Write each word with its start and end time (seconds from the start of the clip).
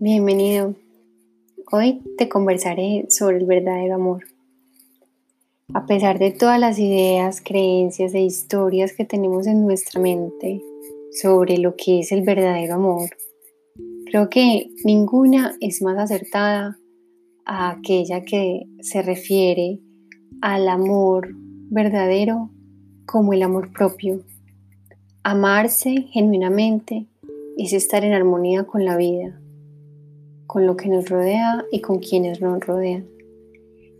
Bienvenido. 0.00 0.74
Hoy 1.70 2.02
te 2.18 2.28
conversaré 2.28 3.06
sobre 3.08 3.36
el 3.36 3.46
verdadero 3.46 3.94
amor. 3.94 4.24
A 5.74 5.86
pesar 5.86 6.18
de 6.18 6.32
todas 6.32 6.58
las 6.58 6.78
ideas, 6.78 7.40
creencias 7.40 8.14
e 8.14 8.20
historias 8.20 8.92
que 8.92 9.04
tenemos 9.04 9.46
en 9.46 9.64
nuestra 9.64 10.00
mente 10.00 10.62
sobre 11.12 11.58
lo 11.58 11.76
que 11.76 12.00
es 12.00 12.10
el 12.12 12.22
verdadero 12.22 12.74
amor, 12.74 13.10
creo 14.06 14.28
que 14.30 14.70
ninguna 14.84 15.56
es 15.60 15.82
más 15.82 15.98
acertada 15.98 16.78
a 17.44 17.70
aquella 17.70 18.22
que 18.24 18.62
se 18.80 19.02
refiere 19.02 19.78
al 20.40 20.68
amor 20.68 21.28
verdadero 21.70 22.50
como 23.06 23.32
el 23.32 23.42
amor 23.42 23.72
propio. 23.72 24.24
Amarse 25.22 26.06
genuinamente 26.10 27.06
es 27.56 27.72
estar 27.72 28.04
en 28.04 28.12
armonía 28.12 28.64
con 28.64 28.84
la 28.84 28.96
vida, 28.96 29.40
con 30.46 30.66
lo 30.66 30.76
que 30.76 30.88
nos 30.88 31.08
rodea 31.08 31.64
y 31.70 31.80
con 31.80 31.98
quienes 31.98 32.40
nos 32.40 32.60
rodean. 32.60 33.06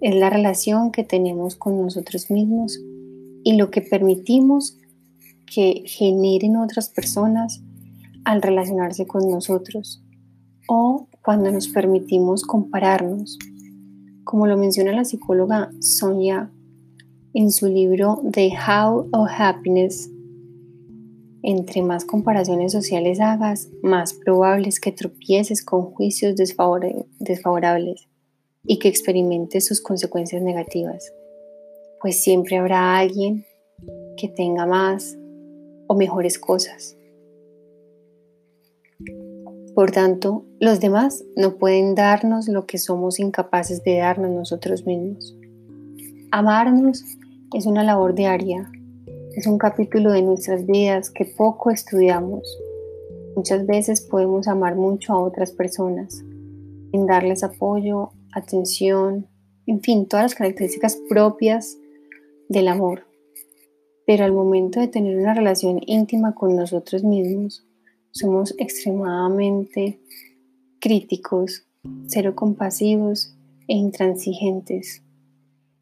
Es 0.00 0.14
la 0.14 0.30
relación 0.30 0.92
que 0.92 1.04
tenemos 1.04 1.56
con 1.56 1.80
nosotros 1.80 2.30
mismos 2.30 2.78
y 3.44 3.56
lo 3.56 3.70
que 3.70 3.80
permitimos 3.80 4.78
que 5.46 5.84
generen 5.86 6.56
otras 6.56 6.90
personas 6.90 7.62
al 8.24 8.42
relacionarse 8.42 9.06
con 9.06 9.30
nosotros 9.30 10.02
o 10.68 11.08
cuando 11.24 11.50
nos 11.50 11.68
permitimos 11.68 12.42
compararnos. 12.42 13.38
Como 14.24 14.46
lo 14.46 14.56
menciona 14.56 14.92
la 14.92 15.04
psicóloga 15.04 15.70
Sonia 15.80 16.50
en 17.34 17.52
su 17.52 17.68
libro 17.68 18.20
The 18.32 18.50
How 18.50 19.08
of 19.12 19.28
Happiness, 19.38 20.10
entre 21.48 21.80
más 21.80 22.04
comparaciones 22.04 22.72
sociales 22.72 23.20
hagas, 23.20 23.68
más 23.80 24.14
probable 24.14 24.68
es 24.68 24.80
que 24.80 24.90
tropieces 24.90 25.64
con 25.64 25.92
juicios 25.92 26.34
desfavorables 26.34 28.08
y 28.64 28.80
que 28.80 28.88
experimentes 28.88 29.64
sus 29.64 29.80
consecuencias 29.80 30.42
negativas, 30.42 31.14
pues 32.00 32.20
siempre 32.20 32.56
habrá 32.56 32.98
alguien 32.98 33.46
que 34.16 34.26
tenga 34.26 34.66
más 34.66 35.16
o 35.86 35.94
mejores 35.94 36.36
cosas. 36.36 36.96
Por 39.72 39.92
tanto, 39.92 40.44
los 40.58 40.80
demás 40.80 41.24
no 41.36 41.58
pueden 41.58 41.94
darnos 41.94 42.48
lo 42.48 42.66
que 42.66 42.78
somos 42.78 43.20
incapaces 43.20 43.84
de 43.84 43.98
darnos 43.98 44.32
nosotros 44.32 44.84
mismos. 44.84 45.36
Amarnos 46.32 47.04
es 47.54 47.66
una 47.66 47.84
labor 47.84 48.16
diaria, 48.16 48.68
es 49.36 49.46
un 49.46 49.58
capítulo 49.58 50.12
de 50.12 50.22
nuestras 50.22 50.64
vidas 50.64 51.10
que 51.10 51.26
poco 51.26 51.70
estudiamos. 51.70 52.58
Muchas 53.36 53.66
veces 53.66 54.00
podemos 54.00 54.48
amar 54.48 54.76
mucho 54.76 55.12
a 55.12 55.22
otras 55.22 55.52
personas, 55.52 56.24
en 56.92 57.06
darles 57.06 57.44
apoyo, 57.44 58.12
atención, 58.32 59.26
en 59.66 59.82
fin, 59.82 60.06
todas 60.06 60.24
las 60.24 60.34
características 60.34 60.96
propias 61.10 61.76
del 62.48 62.68
amor. 62.68 63.06
Pero 64.06 64.24
al 64.24 64.32
momento 64.32 64.80
de 64.80 64.88
tener 64.88 65.18
una 65.18 65.34
relación 65.34 65.80
íntima 65.84 66.34
con 66.34 66.56
nosotros 66.56 67.04
mismos, 67.04 67.66
somos 68.12 68.54
extremadamente 68.56 70.00
críticos, 70.80 71.66
cero 72.06 72.34
compasivos 72.34 73.36
e 73.68 73.74
intransigentes. 73.74 75.02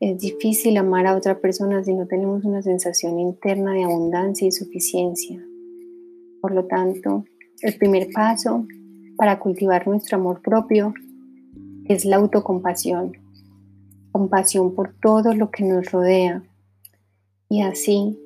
Es 0.00 0.20
difícil 0.20 0.76
amar 0.76 1.08
a 1.08 1.16
otra 1.16 1.40
persona 1.40 1.82
si 1.82 1.92
no 1.92 2.06
tenemos 2.06 2.44
una 2.44 2.62
sensación 2.62 3.18
interna 3.18 3.72
de 3.72 3.82
abundancia 3.82 4.46
y 4.46 4.52
suficiencia. 4.52 5.44
Por 6.40 6.54
lo 6.54 6.66
tanto, 6.66 7.24
el 7.62 7.76
primer 7.78 8.08
paso 8.14 8.64
para 9.16 9.40
cultivar 9.40 9.88
nuestro 9.88 10.16
amor 10.16 10.40
propio 10.40 10.94
es 11.86 12.04
la 12.04 12.16
autocompasión, 12.16 13.12
compasión 14.12 14.72
por 14.72 14.94
todo 15.00 15.34
lo 15.34 15.50
que 15.50 15.64
nos 15.64 15.90
rodea 15.90 16.44
y 17.48 17.62
así 17.62 18.16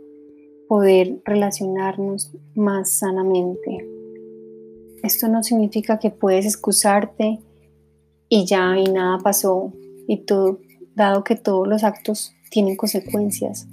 poder 0.69 1.23
relacionarnos 1.25 2.37
más 2.55 2.91
sanamente. 2.91 3.89
Esto 5.03 5.27
no 5.29 5.43
significa 5.43 5.99
que 5.99 6.11
puedes 6.11 6.45
excusarte 6.45 7.41
y 8.29 8.45
ya 8.45 8.77
y 8.79 8.85
nada 8.93 9.17
pasó 9.19 9.73
y 10.07 10.19
todo, 10.19 10.61
dado 10.95 11.25
que 11.25 11.37
todos 11.37 11.67
los 11.67 11.85
actos 11.85 12.35
tienen 12.51 12.77
consecuencias, 12.77 13.67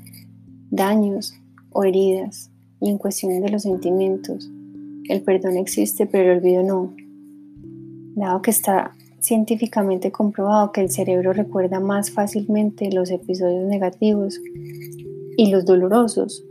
daños 0.71 1.33
o 1.71 1.83
heridas 1.83 2.49
y 2.81 2.89
en 2.89 2.97
cuestión 2.97 3.41
de 3.41 3.49
los 3.49 3.63
sentimientos. 3.63 4.49
El 5.07 5.21
perdón 5.21 5.57
existe 5.57 6.05
pero 6.05 6.31
el 6.31 6.37
olvido 6.39 6.63
no. 6.63 6.93
Dado 8.15 8.41
que 8.41 8.51
está 8.51 8.93
científicamente 9.19 10.11
comprobado 10.11 10.71
que 10.71 10.81
el 10.81 10.89
cerebro 10.89 11.33
recuerda 11.33 11.79
más 11.79 12.11
fácilmente 12.11 12.91
los 12.91 13.11
episodios 13.11 13.65
negativos 13.67 14.39
y 15.37 15.51
los 15.51 15.65
dolorosos 15.65 16.43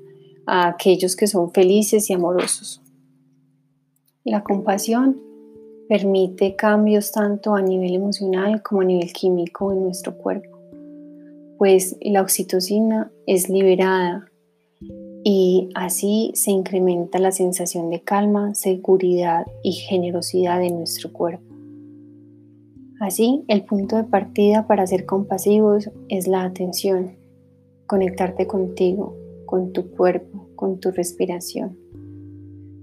a 0.46 0.68
aquellos 0.68 1.16
que 1.16 1.26
son 1.26 1.50
felices 1.52 2.08
y 2.10 2.14
amorosos. 2.14 2.82
La 4.24 4.42
compasión 4.42 5.20
permite 5.88 6.54
cambios 6.54 7.12
tanto 7.12 7.54
a 7.54 7.62
nivel 7.62 7.94
emocional 7.94 8.62
como 8.62 8.82
a 8.82 8.84
nivel 8.84 9.12
químico 9.12 9.72
en 9.72 9.84
nuestro 9.84 10.16
cuerpo, 10.16 10.57
pues 11.58 11.96
la 12.00 12.22
oxitocina 12.22 13.10
es 13.26 13.50
liberada 13.50 14.30
y 15.24 15.70
así 15.74 16.30
se 16.34 16.52
incrementa 16.52 17.18
la 17.18 17.32
sensación 17.32 17.90
de 17.90 18.00
calma, 18.00 18.54
seguridad 18.54 19.44
y 19.62 19.72
generosidad 19.72 20.60
de 20.60 20.70
nuestro 20.70 21.12
cuerpo. 21.12 21.44
Así, 23.00 23.44
el 23.48 23.64
punto 23.64 23.96
de 23.96 24.04
partida 24.04 24.66
para 24.66 24.86
ser 24.86 25.04
compasivos 25.04 25.90
es 26.08 26.28
la 26.28 26.44
atención, 26.44 27.16
conectarte 27.86 28.46
contigo, 28.46 29.16
con 29.46 29.72
tu 29.72 29.90
cuerpo, 29.90 30.48
con 30.56 30.78
tu 30.78 30.90
respiración, 30.90 31.76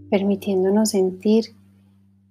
permitiéndonos 0.10 0.90
sentir 0.90 1.56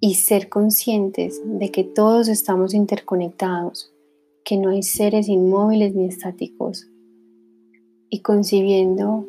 y 0.00 0.14
ser 0.14 0.48
conscientes 0.48 1.40
de 1.44 1.70
que 1.70 1.84
todos 1.84 2.28
estamos 2.28 2.74
interconectados, 2.74 3.93
que 4.44 4.56
no 4.56 4.70
hay 4.70 4.82
seres 4.82 5.28
inmóviles 5.28 5.94
ni 5.94 6.04
estáticos, 6.06 6.88
y 8.10 8.20
concibiendo 8.20 9.26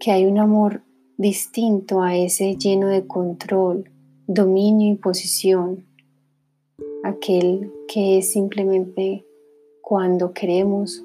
que 0.00 0.12
hay 0.12 0.24
un 0.26 0.38
amor 0.38 0.82
distinto 1.18 2.02
a 2.02 2.16
ese 2.16 2.56
lleno 2.56 2.88
de 2.88 3.06
control, 3.06 3.90
dominio 4.26 4.92
y 4.92 4.96
posición 4.96 5.84
aquel 7.06 7.72
que 7.88 8.18
es 8.18 8.32
simplemente 8.32 9.24
cuando 9.80 10.32
queremos 10.32 11.04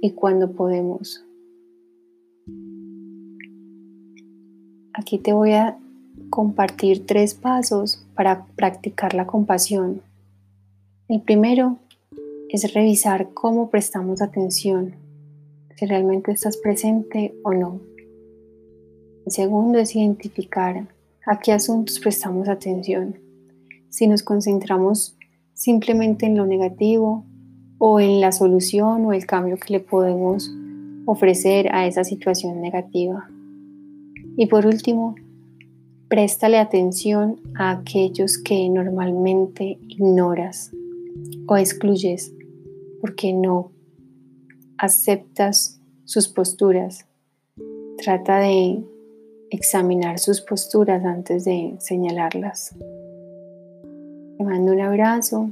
y 0.00 0.12
cuando 0.12 0.52
podemos. 0.52 1.24
Aquí 4.92 5.18
te 5.18 5.32
voy 5.32 5.52
a 5.52 5.78
compartir 6.30 7.06
tres 7.06 7.34
pasos 7.34 8.04
para 8.14 8.46
practicar 8.56 9.14
la 9.14 9.26
compasión. 9.26 10.02
El 11.08 11.22
primero 11.22 11.78
es 12.52 12.74
revisar 12.74 13.30
cómo 13.32 13.70
prestamos 13.70 14.22
atención, 14.22 14.94
si 15.76 15.86
realmente 15.86 16.32
estás 16.32 16.56
presente 16.56 17.34
o 17.42 17.52
no. 17.52 17.80
El 19.26 19.32
segundo 19.32 19.78
es 19.78 19.94
identificar 19.94 20.88
a 21.26 21.38
qué 21.38 21.52
asuntos 21.52 22.00
prestamos 22.00 22.48
atención 22.48 23.16
si 23.90 24.06
nos 24.06 24.22
concentramos 24.22 25.16
simplemente 25.52 26.26
en 26.26 26.36
lo 26.36 26.46
negativo 26.46 27.24
o 27.78 28.00
en 28.00 28.20
la 28.20 28.32
solución 28.32 29.04
o 29.04 29.12
el 29.12 29.26
cambio 29.26 29.56
que 29.56 29.74
le 29.74 29.80
podemos 29.80 30.50
ofrecer 31.06 31.74
a 31.74 31.86
esa 31.86 32.04
situación 32.04 32.60
negativa. 32.60 33.28
Y 34.36 34.46
por 34.46 34.64
último, 34.64 35.16
préstale 36.08 36.58
atención 36.58 37.40
a 37.56 37.70
aquellos 37.72 38.38
que 38.38 38.68
normalmente 38.68 39.78
ignoras 39.88 40.70
o 41.46 41.56
excluyes 41.56 42.32
porque 43.00 43.32
no 43.32 43.72
aceptas 44.78 45.80
sus 46.04 46.28
posturas. 46.28 47.06
Trata 47.98 48.40
de 48.40 48.82
examinar 49.50 50.18
sus 50.18 50.40
posturas 50.40 51.04
antes 51.04 51.44
de 51.44 51.76
señalarlas. 51.78 52.74
Te 54.38 54.44
mando 54.44 54.72
un 54.72 54.80
abrazo 54.80 55.50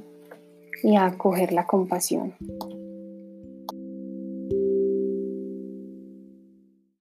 y 0.83 0.97
a 0.97 1.07
acoger 1.07 1.53
la 1.53 1.67
compasión. 1.67 2.35